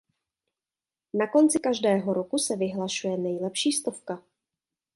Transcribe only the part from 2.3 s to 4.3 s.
se vyhlašuje nejlepší stovka.